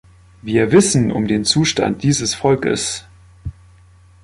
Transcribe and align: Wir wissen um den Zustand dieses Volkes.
Wir 0.41 0.71
wissen 0.71 1.11
um 1.11 1.27
den 1.27 1.45
Zustand 1.45 2.01
dieses 2.01 2.33
Volkes. 2.33 3.05